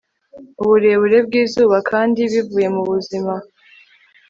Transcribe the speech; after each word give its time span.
uburebure 0.61 1.17
bwizuba, 1.27 1.77
kandi 1.89 2.19
bivuye 2.31 2.67
mubuzima 2.75 3.33